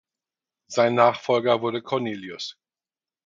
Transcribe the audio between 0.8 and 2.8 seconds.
Nachfolger wurde Cornelius.